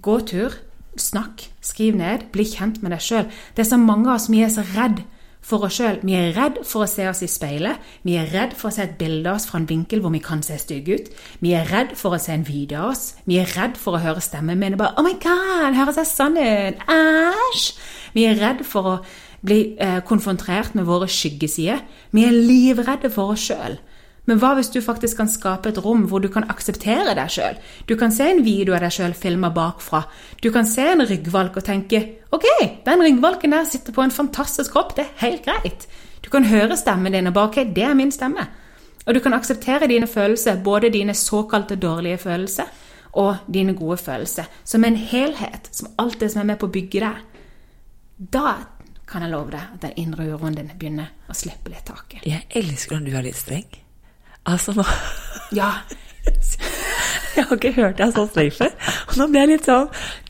[0.00, 0.54] Gå tur,
[0.96, 3.30] snakk, skriv ned, bli kjent med deg sjøl.
[3.54, 5.04] Det er så mange av oss som er så redd
[5.42, 5.98] for oss sjøl.
[6.06, 7.82] Vi er redd for å se oss i speilet.
[8.06, 10.22] Vi er redd for å se et bilde av oss fra en vinkel hvor vi
[10.22, 11.10] kan se stygge ut.
[11.42, 13.04] Vi er redd for å se en video av oss.
[13.28, 16.10] Vi er redd for å høre stemmen min og bare Oh my God, høres jeg
[16.12, 16.86] sånn ut?
[16.86, 17.68] Æsj!
[18.14, 18.96] Vi er redd for å
[19.42, 21.82] bli eh, konfrontert med våre skyggesider.
[22.14, 23.80] Vi er livredde for oss sjøl.
[24.30, 27.56] Men hva hvis du faktisk kan skape et rom hvor du kan akseptere deg sjøl?
[27.90, 30.04] Du kan se en video av deg sjøl filma bakfra.
[30.42, 32.46] Du kan se en ryggvalk og tenke ok,
[32.86, 35.88] den ryggvalken der sitter på en fantastisk kropp, det er helt greit.
[36.22, 38.46] Du kan høre stemmen din og bare ok, det er min stemme.
[39.02, 42.70] Og du kan akseptere dine følelser, både dine såkalte dårlige følelser
[43.18, 46.72] og dine gode følelser, som en helhet, som alt det som er med på å
[46.72, 47.18] bygge deg.
[48.32, 48.54] Da
[49.10, 52.22] kan jeg love deg at den indre uroen din begynner å slippe litt taket.
[52.24, 53.66] Jeg elsker når du er litt streng.
[54.46, 54.84] Altså nå
[55.54, 55.70] Ja,
[57.36, 58.72] Jeg har ikke hørt deg så streng før.
[59.08, 59.86] Og nå ble jeg litt sånn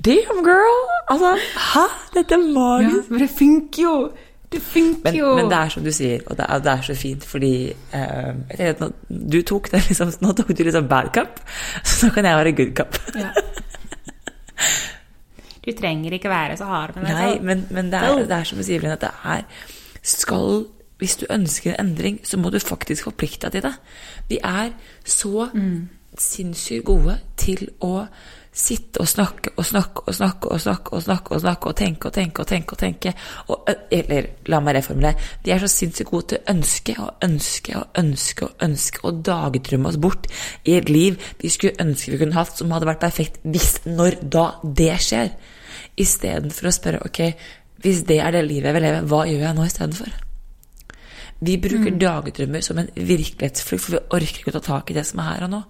[0.07, 0.83] Damn, girl!
[1.11, 1.33] Altså,
[1.73, 1.87] hæ?
[2.15, 3.11] Dette er ja magisk.
[3.11, 3.95] men det funker jo!
[4.53, 5.33] Det funker Men, jo!
[5.39, 7.53] men det er som du sier, og det er, det er så fint, fordi
[7.97, 11.41] eh, Du tok det liksom Nå tok du liksom bad cup,
[11.83, 12.99] så nå kan jeg være good cup.
[13.17, 13.31] Ja.
[15.63, 18.49] Du trenger ikke være så hard med deg Nei, men, men det, er, det er
[18.49, 19.45] som du sier, Linn, at det er
[20.03, 20.65] Skal
[21.03, 23.73] Hvis du ønsker en endring, så må du faktisk forplikte deg til det.
[24.31, 24.71] Vi er
[25.05, 25.49] så
[26.19, 28.07] sinnssykt gode til å
[28.53, 32.09] sitte og snakke og snakke og snakke og snakke og snakke og snakke og tenke
[32.09, 32.73] og tenke og tenke.
[32.73, 33.13] og tenke.
[33.49, 35.17] Og, eller la meg reformulere.
[35.45, 39.23] De er så sinnssykt gode til å ønske og ønske og ønske og ønske og
[39.27, 40.29] dagdrømme oss bort
[40.65, 44.21] i et liv vi skulle ønske vi kunne hatt, som hadde vært perfekt hvis når
[44.23, 45.33] da det skjer.
[45.97, 47.25] Istedenfor å spørre ok,
[47.83, 50.13] hvis det er det livet jeg vil leve, hva gjør jeg nå istedenfor?
[51.43, 51.99] Vi bruker mm.
[51.99, 55.31] dagdrømmer som en virkelighetsflukt, for vi orker ikke å ta tak i det som er
[55.31, 55.63] her og nå.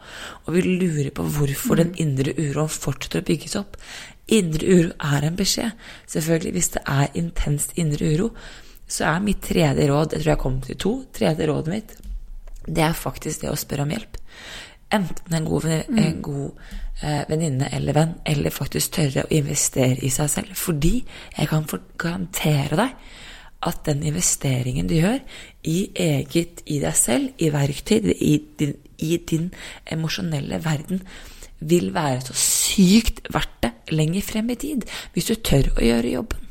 [0.45, 1.81] Og vi lurer på hvorfor mm.
[1.81, 3.79] den indre uroen fortsetter å bygges opp.
[4.33, 5.73] Indre uro er en beskjed.
[6.13, 8.29] Selvfølgelig, hvis det er intenst indre uro,
[8.93, 10.93] så er mitt tredje råd Jeg tror jeg kom til to.
[11.17, 11.97] Tredje rådet mitt,
[12.69, 14.21] det er faktisk det å spørre om hjelp.
[14.93, 15.99] Enten en god, mm.
[16.05, 16.65] en god
[17.01, 20.53] eh, venninne eller venn, eller faktisk tørre å investere i seg selv.
[20.53, 21.65] Fordi jeg kan
[21.97, 22.99] garantere deg
[23.63, 25.21] at den investeringen du gjør
[25.69, 29.51] i eget, i deg selv, i verktøy, i din, i din
[29.91, 31.03] emosjonelle verden,
[31.63, 36.15] vil være så sykt verdt det lenger frem i tid, hvis du tør å gjøre
[36.17, 36.49] jobben.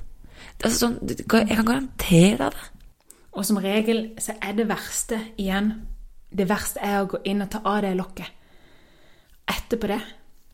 [0.61, 2.69] Altså sånn, jeg kan garantere deg det.
[3.31, 5.69] Og som regel så er det verste igjen
[6.31, 8.27] Det verste er å gå inn og ta av det lokket.
[9.51, 9.99] Etterpå det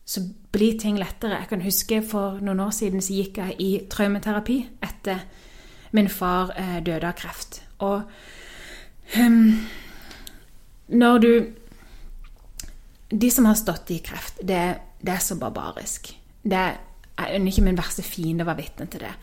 [0.08, 1.36] så blir ting lettere.
[1.42, 5.20] Jeg kan huske for noen år siden så gikk jeg i traumeterapi etter
[5.96, 7.62] min far eh, døde av kreft.
[7.84, 8.02] Og
[9.16, 9.66] um,
[10.88, 11.32] når du
[13.08, 16.10] De som har stått i kreft, det, det er så barbarisk.
[16.44, 19.14] Det er ikke min verste fiende å være vitne til det.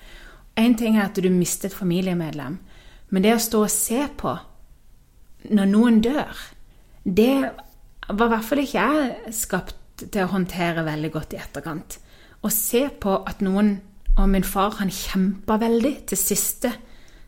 [0.58, 2.58] Én ting er at du mister et familiemedlem,
[3.14, 4.34] men det å stå og se på
[5.54, 6.34] når noen dør,
[7.04, 7.52] det
[8.10, 12.00] var i hvert fall ikke jeg skapt til å håndtere veldig godt i etterkant.
[12.42, 13.76] Å se på at noen
[14.16, 16.72] og min far han kjempa veldig til siste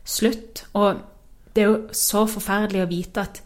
[0.08, 0.64] slutt.
[0.72, 1.02] Og
[1.54, 3.42] det er jo så forferdelig å vite at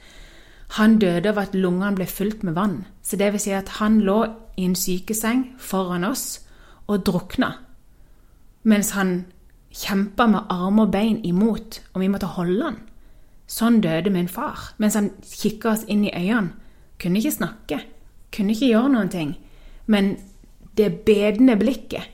[0.79, 2.79] han døde av at lungene ble fylt med vann.
[3.03, 4.23] Så det vil si at han lå
[4.57, 6.41] i en sykeseng foran oss
[6.87, 7.51] og drukna.
[8.63, 9.25] Mens han
[9.75, 12.81] kjempa med armer og bein imot, og vi måtte holde han.
[13.51, 14.71] Sånn døde min far.
[14.79, 16.55] Mens han kikka oss inn i øynene.
[17.03, 17.79] Kunne ikke snakke.
[18.33, 19.33] Kunne ikke gjøre noen ting.
[19.91, 20.15] Men
[20.79, 22.07] det bedende blikket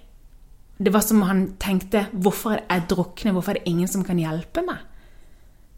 [0.79, 3.35] det var som han tenkte Hvorfor er jeg drukner?
[3.35, 4.85] Hvorfor er det ingen som kan hjelpe meg?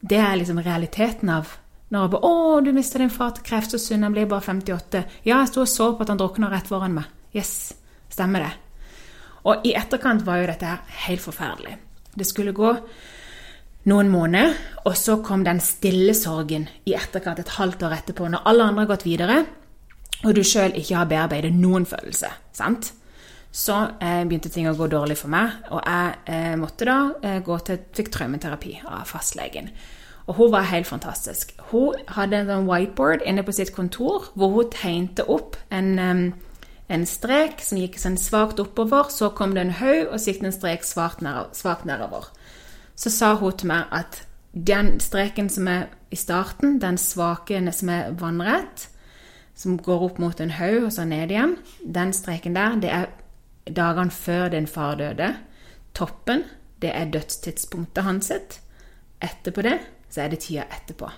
[0.01, 1.57] Det er liksom realiteten av
[1.91, 4.41] når jeg bare 'Å, du mista din far til kreft, så synd, han blir bare
[4.41, 7.05] 58.' Ja, jeg sto og så på at han drukna rett foran meg.
[7.35, 7.73] Yes,
[8.09, 8.53] stemmer det.
[9.45, 11.77] Og i etterkant var jo dette her helt forferdelig.
[12.17, 12.77] Det skulle gå
[13.87, 18.47] noen måneder, og så kom den stille sorgen i etterkant, et halvt år etterpå, når
[18.47, 19.47] alle andre har gått videre,
[20.25, 22.29] og du sjøl ikke har bearbeidet noen følelse.
[22.53, 22.93] sant?
[23.53, 25.57] Så eh, begynte ting å gå dårlig for meg.
[25.75, 29.73] Og jeg eh, måtte da eh, gå til fikk traumeterapi av fastlegen.
[30.31, 31.57] Og hun var helt fantastisk.
[31.73, 35.97] Hun hadde en sånn whiteboard inne på sitt kontor hvor hun tegnte opp en,
[36.87, 39.11] en strek som gikk sånn svakt oppover.
[39.11, 41.25] Så kom det en haug, og så gikk det en strek svakt
[41.89, 42.31] nedover.
[42.95, 44.23] Så sa hun til meg at
[44.55, 48.87] den streken som er i starten, den svake som er vannrett,
[49.55, 53.11] som går opp mot en haug og så ned igjen, den streken der, det er
[53.77, 55.35] dagene før din far døde.
[55.95, 56.45] Toppen,
[56.83, 58.33] det er dødstidspunktet hans.
[59.21, 59.79] Etterpå det,
[60.11, 61.11] så er det tida etterpå.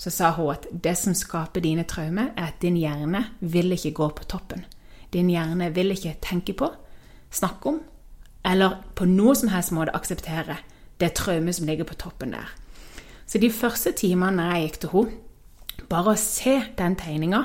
[0.00, 3.92] Så sa hun at det som skaper dine traumer, er at din hjerne vil ikke
[3.98, 4.64] gå på toppen.
[5.12, 6.70] Din hjerne vil ikke tenke på,
[7.30, 7.80] snakke om,
[8.44, 10.56] eller på noe som helst måte akseptere
[11.00, 12.48] det traumet som ligger på toppen der.
[13.26, 15.18] Så de første timene jeg gikk til henne,
[15.90, 17.44] bare å se den tegninga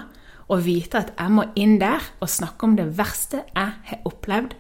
[0.51, 4.55] å vite at jeg må inn der og snakke om det verste jeg har opplevd,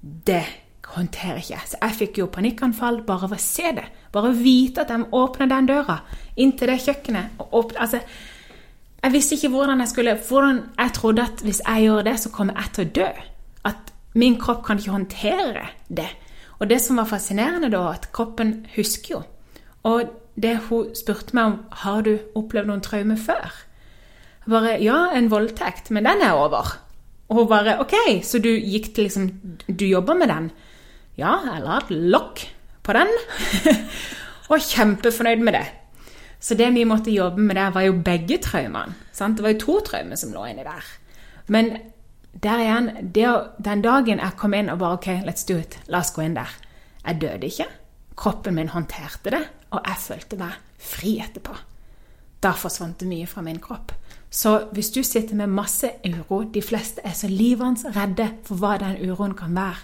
[0.00, 0.44] det
[0.90, 1.68] håndterer ikke jeg.
[1.70, 3.86] Så jeg fikk jo panikkanfall bare ved å se det.
[4.12, 6.00] Bare vite at jeg må åpne den døra
[6.40, 7.42] inn til det kjøkkenet.
[7.46, 8.00] Åpne, altså,
[9.00, 12.32] jeg visste ikke hvordan jeg skulle hvordan Jeg trodde at hvis jeg gjør det, så
[12.34, 13.10] kommer jeg til å dø.
[13.70, 16.08] At min kropp kan ikke håndtere det.
[16.58, 19.22] Og det som var fascinerende da, at kroppen husker jo.
[19.88, 23.54] Og det hun spurte meg om har du opplevd noen traumer før,
[24.48, 26.78] bare Ja, en voldtekt, men den er over.
[27.28, 27.94] Og hun bare OK,
[28.26, 29.28] så du gikk til liksom
[29.66, 30.50] Du jobber med den?
[31.18, 32.46] Ja, jeg la et lokk
[32.82, 33.10] på den.
[34.50, 35.66] og kjempefornøyd med det.
[36.40, 38.94] Så det vi måtte jobbe med der, var jo begge traumene.
[39.12, 40.86] Det var jo to traumer som lå inni der.
[41.52, 41.76] Men
[42.32, 43.26] der igjen, det,
[43.58, 45.76] den dagen jeg kom inn og bare OK, let's do it.
[45.92, 46.48] La oss gå inn der.
[47.04, 47.66] Jeg døde ikke.
[48.16, 51.54] Kroppen min håndterte det, og jeg følte meg fri etterpå.
[52.40, 53.92] Da forsvant det mye fra min kropp.
[54.30, 58.76] Så hvis du sitter med masse uro De fleste er så livende redde for hva
[58.78, 59.82] den uroen kan være.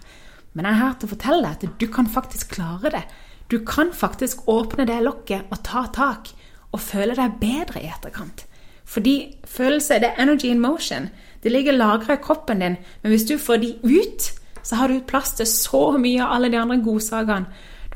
[0.54, 3.02] Men jeg er her til å fortelle deg at du kan faktisk klare det.
[3.50, 6.30] Du kan faktisk åpne det lokket og ta tak
[6.72, 8.46] og føle deg bedre i etterkant.
[8.86, 11.10] Fordi følelser det er energy in motion.
[11.42, 12.76] Det ligger lagra i kroppen din.
[13.02, 14.30] Men hvis du får de ut,
[14.62, 17.46] så har du plass til så mye av alle de andre godsakene.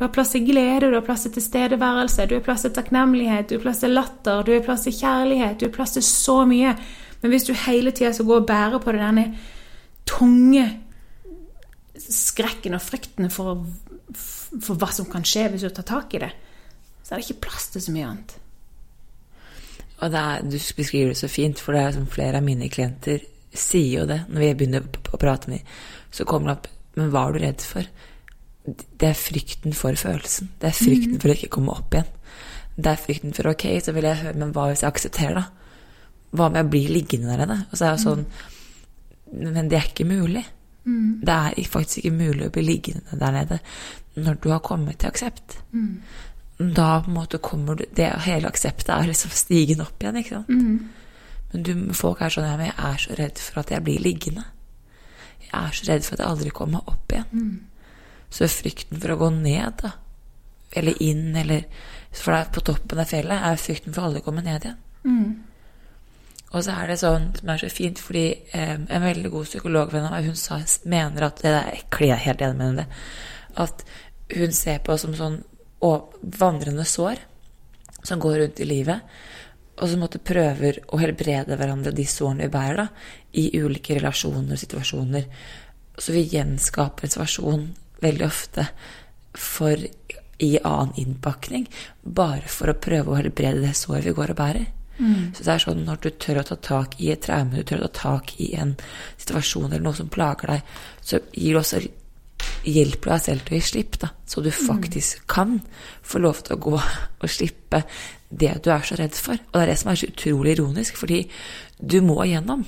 [0.01, 3.51] Du har plass til glede, du har plass til tilstedeværelse, du har plass til takknemlighet,
[3.51, 6.37] du har plass til latter, du har plass til kjærlighet, du har plass til så
[6.49, 6.71] mye.
[7.21, 9.25] Men hvis du hele tida skal gå og bære på det denne
[10.09, 10.63] tunge
[12.01, 13.67] skrekken og frykten for,
[14.17, 16.31] for hva som kan skje hvis du tar tak i det,
[17.05, 18.37] så er det ikke plass til så mye annet.
[20.01, 23.21] Og er, Du beskriver det så fint, for det er som flere av mine klienter
[23.53, 25.77] sier jo det når vi begynner å prate med dem.
[26.09, 27.85] Så kommer det opp Men hva er du redd for?
[28.77, 30.51] Det er frykten for følelsen.
[30.61, 31.21] Det er frykten mm.
[31.23, 32.13] for å ikke komme opp igjen.
[32.77, 35.45] Det er frykten for Ok, så vil jeg høre, men hva hvis jeg aksepterer, da?
[36.37, 37.59] Hva om jeg blir liggende der nede?
[37.71, 38.27] Og så er det sånn
[39.31, 40.45] Men det er ikke mulig.
[40.85, 41.21] Mm.
[41.27, 43.61] Det er faktisk ikke mulig å bli liggende der nede
[44.21, 45.61] når du har kommet til aksept.
[45.73, 46.01] Mm.
[46.77, 50.41] Da på en måte kommer du det, Hele akseptet er liksom stigen opp igjen, ikke
[50.41, 50.49] sant?
[50.49, 50.89] Mm.
[51.53, 54.03] Men du, folk er sånn ja, men 'Jeg er så redd for at jeg blir
[54.03, 54.45] liggende'.
[55.47, 57.27] Jeg er så redd for at jeg aldri kommer opp igjen.
[58.31, 59.95] Så frykten for å gå ned, da,
[60.79, 61.67] eller inn, eller
[62.11, 64.79] For det er på toppen av fjellet er frykten for å aldri komme ned igjen.
[65.07, 65.29] Mm.
[66.51, 70.09] Og så er det sånn som er så fint, fordi eh, en veldig god psykologvenn
[70.09, 70.59] av meg hun sa,
[70.91, 71.69] mener at Det er
[72.03, 72.87] jeg helt enig med henne
[73.63, 73.85] At
[74.35, 75.39] hun ser på som sånn
[75.81, 77.23] vandrende sår
[78.03, 79.01] som går rundt i livet,
[79.81, 82.87] og som måtte prøver å helbrede hverandre, de sårene vi bærer, da,
[83.37, 85.27] i ulike relasjoner og situasjoner.
[86.01, 87.65] Så vi gjenskaper en situasjon
[88.03, 88.67] veldig ofte
[89.37, 89.87] for
[90.41, 91.67] i annen innpakning,
[92.03, 94.69] bare for å prøve å helbrede det såret vi går og bærer.
[95.01, 95.33] Mm.
[95.37, 97.85] Så det er sånn når du tør å ta tak i et traume, du tør
[97.85, 98.75] å ta tak i en
[99.21, 101.81] situasjon eller noe som plager deg, så gir det også
[102.69, 104.59] hjelp deg selv til å gi slipp, da, så du mm.
[104.67, 105.29] faktisk mm.
[105.33, 105.55] kan
[106.13, 107.83] få lov til å gå og slippe
[108.31, 109.41] det du er så redd for.
[109.41, 111.23] Og det er det som er så utrolig ironisk, fordi
[111.81, 112.67] du må igjennom.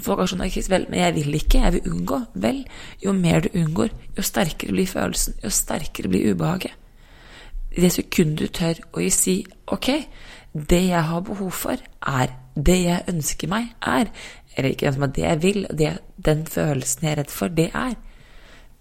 [0.00, 2.20] Folk er sånn vel, men jeg vil ikke, jeg vil unngå.
[2.34, 2.62] Vel,
[3.04, 6.72] jo mer du unngår, jo sterkere blir følelsen, jo sterkere blir ubehaget.
[7.72, 9.88] I det sekundet du tør å si ok,
[10.52, 11.76] det jeg har behov for,
[12.08, 14.10] er det jeg ønsker meg, er
[14.56, 17.94] Eller ikke det jeg vil, det, den følelsen jeg er redd for, det er.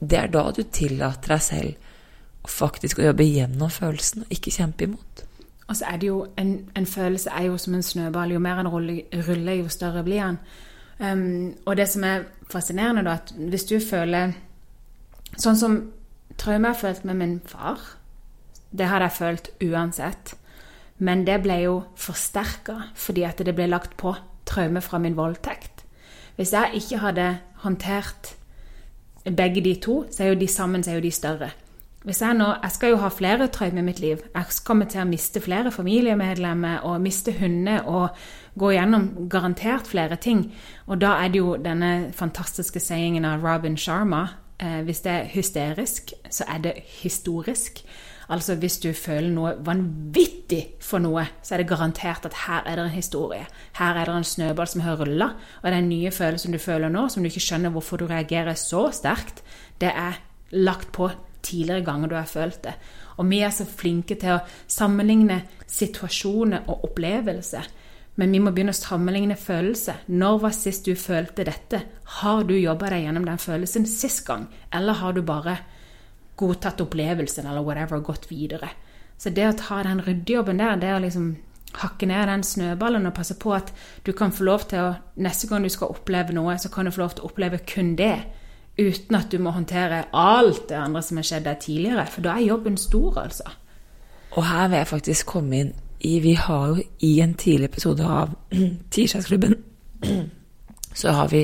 [0.02, 1.76] Det er da du tillater deg selv
[2.48, 5.24] faktisk å jobbe gjennom følelsen, og ikke kjempe imot.
[5.68, 8.34] Og så er det jo en, en følelse er jo som en snøball.
[8.34, 10.40] Jo mer en ruller, jo større blir den.
[11.02, 14.36] Um, og det som er fascinerende, da, at hvis du føler
[15.40, 15.76] Sånn som
[16.36, 17.80] traume jeg har følt med min far,
[18.76, 20.34] det hadde jeg følt uansett.
[21.00, 24.12] Men det ble jo forsterka fordi at det ble lagt på
[24.46, 25.86] traume fra min voldtekt.
[26.36, 27.30] Hvis jeg ikke hadde
[27.64, 28.34] håndtert
[29.24, 31.50] begge de to, så er jo de sammen så er jo de større.
[32.02, 34.22] Hvis Jeg nå, jeg skal jo ha flere traumer i mitt liv.
[34.34, 38.16] Jeg kommer til å miste flere familiemedlemmer og miste hunder og
[38.58, 40.48] gå gjennom garantert flere ting.
[40.88, 44.24] Og da er det jo denne fantastiske sayingen av Robin Sharma
[44.58, 47.86] eh, Hvis det er hysterisk, så er det historisk.
[48.34, 52.80] Altså hvis du føler noe vanvittig for noe, så er det garantert at her er
[52.80, 53.46] det en historie.
[53.78, 57.10] Her er det en snøball som har rulla, og den nye følelsen du føler nå,
[57.10, 59.44] som du ikke skjønner hvorfor du reagerer så sterkt,
[59.78, 60.18] det er
[60.52, 61.12] lagt på
[61.44, 62.76] tidligere ganger du har følt det.
[63.18, 67.68] Og vi er så flinke til å sammenligne situasjoner og opplevelser.
[68.20, 70.04] Men vi må begynne å sammenligne følelser.
[70.08, 71.84] Når var sist du følte dette?
[72.22, 75.60] Har du jobba deg gjennom den følelsen sist gang, eller har du bare
[76.42, 78.72] godtatt opplevelsen eller whatever og gått videre.
[79.18, 81.36] Så det å ta den ryddejobben der, det å liksom
[81.82, 83.70] hakke ned den snøballen og passe på at
[84.06, 86.92] du kan få lov til å Neste gang du skal oppleve noe, så kan du
[86.92, 88.16] få lov til å oppleve kun det.
[88.82, 92.06] Uten at du må håndtere alt det andre som har skjedd der tidligere.
[92.10, 93.52] For da er jobben stor, altså.
[94.32, 98.06] Og her vil jeg faktisk komme inn i Vi har jo i en tidlig episode
[98.08, 98.32] av
[98.94, 99.54] Tirsdagsklubben
[101.02, 101.44] så har vi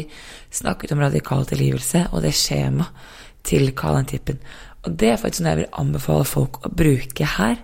[0.51, 3.13] snakket om radikal tilgivelse og det skjemaet
[3.47, 4.39] til Karl Tippen.
[4.83, 7.61] Og det er faktisk noe jeg vil anbefale folk å bruke her.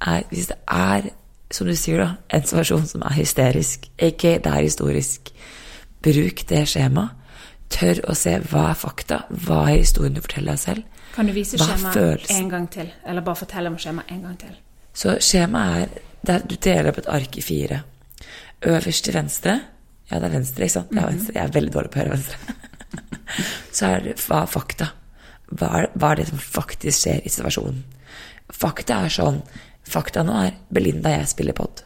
[0.00, 1.10] Er, hvis det er,
[1.52, 5.30] som du sier, da, en situasjon som er hysterisk, ikke det er historisk,
[6.02, 7.19] bruk det skjemaet.
[7.70, 11.00] Tør å se hva er fakta, hva er historien du forteller deg selv.
[11.14, 14.56] Kan du vise skjemaet en gang til, eller bare fortelle om skjemaet en gang til?
[14.94, 17.82] Så skjemaet er der Du deler opp et ark i fire.
[18.66, 19.60] Øverst til venstre
[20.10, 20.90] Ja, det er venstre, ikke sant?
[20.90, 21.14] Det er mhm.
[21.14, 21.34] venstre.
[21.34, 22.38] Jeg er veldig dårlig på å høre venstre.
[23.76, 24.90] Så er det hva er fakta
[25.50, 27.82] hva, hva er det som faktisk skjer i situasjonen?
[28.54, 29.40] Fakta er sånn
[29.90, 31.80] Fakta nå er Belinda og jeg spiller pod.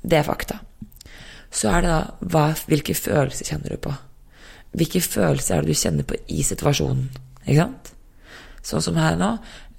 [0.00, 0.60] Det er fakta.
[1.50, 3.92] Så er det da hva, hvilke følelser kjenner du på?
[4.76, 7.08] Hvilke følelser er det du kjenner på i situasjonen?
[7.46, 7.92] Ikke sant?
[8.66, 9.32] Sånn som her nå.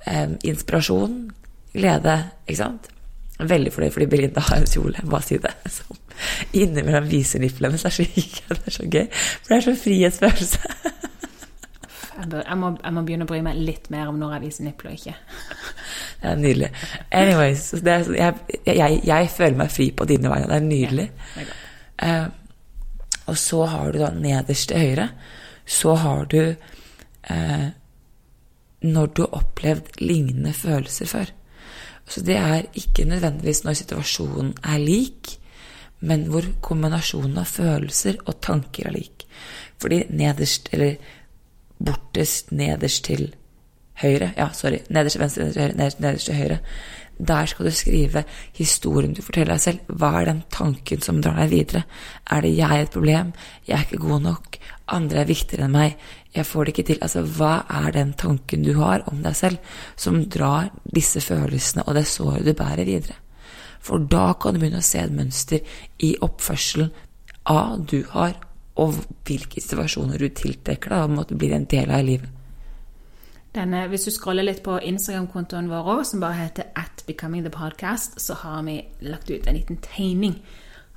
[0.10, 1.30] Eh, inspirasjon,
[1.76, 2.18] glede,
[2.48, 2.90] ikke sant?
[3.42, 5.98] Veldig fornøyd fordi Belinda har en kjole, bare si det, som
[6.62, 9.08] innimellom viser nipplene, så er det så, det er så gøy.
[9.14, 10.74] For det er så frihetsfølelse.
[12.22, 14.44] Jeg, bør, jeg, må, jeg, må, begynne å bry meg litt mer om når jeg
[14.44, 15.16] viser nipler og ikke.
[16.22, 16.68] Det er nydelig.
[17.18, 18.36] Anyways, er,
[18.68, 20.52] jeg, jeg, føler meg fri på dine vegne.
[20.52, 21.08] Det er nydelig.
[21.40, 22.28] Ja, det er uh,
[23.32, 25.10] og så har du da nederst til høyre,
[25.66, 27.68] så har du eh,
[28.82, 31.32] når du har opplevd lignende følelser før.
[32.08, 35.38] Så det er ikke nødvendigvis når situasjonen er lik,
[36.02, 39.28] men hvor kombinasjonen av følelser og tanker er lik.
[39.82, 40.98] Fordi nederst, eller
[41.82, 43.30] bortest nederst til
[44.02, 44.82] høyre Ja, sorry.
[44.90, 46.58] Nederst til venstre, nederst til høyre, nederst, nederst til høyre.
[47.22, 48.24] Der skal du skrive
[48.58, 49.92] historien du forteller deg selv.
[49.94, 51.84] Hva er den tanken som drar deg videre?
[52.26, 53.34] Er det jeg et problem?
[53.68, 54.58] Jeg er ikke god nok?
[54.92, 55.98] Andre er viktigere enn meg?
[56.34, 57.02] Jeg får det ikke til.
[57.06, 62.00] Altså, hva er den tanken du har om deg selv, som drar disse følelsene og
[62.00, 63.20] det såret du bærer videre?
[63.82, 66.92] For da kan du begynne å se et mønster i oppførselen
[67.50, 68.36] av du har,
[68.82, 72.41] og hvilke situasjoner du tiltrekker deg, og måtte bli en del av livet.
[73.56, 78.16] Denne, hvis du scroller litt på Instagram-kontoen vår som bare heter at becoming the podcast,
[78.22, 80.38] så har vi lagt ut en liten tegning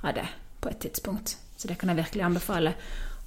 [0.01, 0.27] av det
[0.63, 1.37] på et tidspunkt.
[1.57, 2.73] Så det kan jeg virkelig anbefale.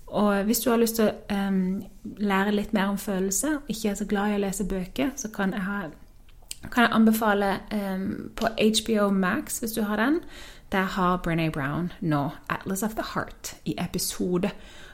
[0.06, 1.82] Og hvis du har lyst til å um,
[2.16, 5.52] lære litt mer om følelser, ikke er så glad i å lese bøker, så kan
[5.52, 5.82] jeg, ha,
[6.72, 10.22] kan jeg anbefale um, på HBO Max, hvis du har den.
[10.72, 14.50] Der har Brené Brown nå 'Atlas of the Heart' i episode,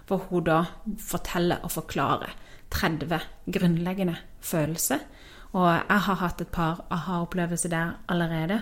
[0.07, 0.65] hvor hun da
[0.99, 2.35] forteller og forklarer
[2.75, 5.07] 30 grunnleggende følelser.
[5.55, 8.57] Og jeg har hatt et par aha-opplevelser der allerede.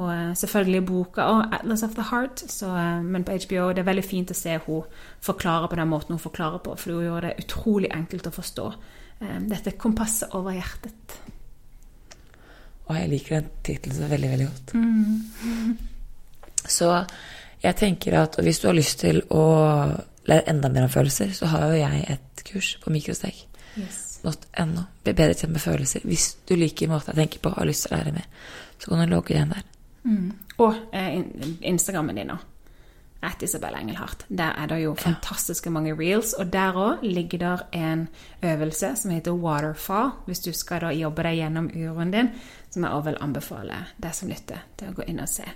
[0.00, 3.78] Og eh, selvfølgelig boka og 'Atlas of the Heart', så, eh, men på HBO det
[3.78, 4.82] er veldig fint å se hun
[5.20, 8.72] forklare på den måten hun forklarer på, for hun gjør det utrolig enkelt å forstå.
[9.20, 11.18] Eh, dette kompasset over hjertet.
[12.86, 14.74] Og jeg liker den tittelen så veldig, veldig godt.
[14.74, 15.78] Mm.
[16.78, 17.04] så
[17.62, 19.44] jeg tenker at hvis du har lyst til å
[20.28, 23.47] lære enda mer om følelser, så har jo jeg et kurs på Mikrosteg.
[23.78, 24.20] Yes.
[24.22, 24.84] .no.
[25.04, 26.04] Bli bedre kjent med følelser.
[26.08, 28.28] Hvis du liker måten jeg tenker på og har lyst til å lære mer,
[28.78, 29.66] så kan du logge igjen der.
[30.08, 30.30] Mm.
[30.58, 31.20] Og eh,
[31.70, 32.46] Instagrammen din òg.
[33.22, 34.26] At Isabel Engelhardt.
[34.30, 36.36] Der er det jo fantastiske mange reels.
[36.38, 38.08] Og der òg ligger der en
[38.42, 42.30] øvelse som heter waterfall, hvis du skal da jobbe deg gjennom uroen din,
[42.70, 45.48] som jeg òg vil anbefale deg som lytter til å gå inn og se.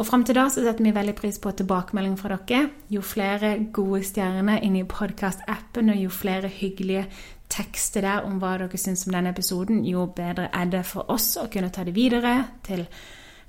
[0.00, 2.70] Og fram til da så setter vi veldig pris på tilbakemelding fra dere.
[2.88, 7.04] Jo flere gode stjerner inni podkast-appen, og jo flere hyggelige
[7.50, 11.34] tekster der om hva dere syns om denne episoden, jo bedre er det for oss
[11.40, 12.36] å kunne ta det videre
[12.66, 12.86] til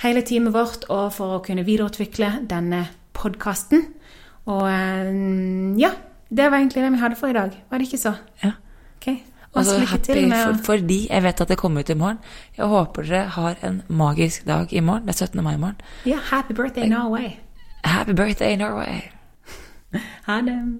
[0.01, 3.85] hele teamet vårt, og for å kunne videreutvikle denne podkasten.
[4.49, 5.11] Og eh,
[5.81, 5.91] ja,
[6.29, 7.53] det var egentlig det vi hadde for i dag.
[7.69, 8.15] Var det ikke så?
[8.43, 8.55] Ja.
[8.97, 9.21] Okay.
[9.55, 12.19] Altså, happy for, fordi jeg vet at det kommer ut i morgen.
[12.57, 15.07] Jeg håper dere har en magisk dag i morgen.
[15.07, 15.43] Det er 17.
[15.43, 15.81] mai i morgen.
[16.05, 17.39] Ja, happy birthday Norway.
[17.83, 19.01] Happy birthday Norway.
[20.27, 20.79] ha det.